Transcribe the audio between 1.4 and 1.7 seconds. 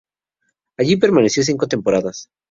cinco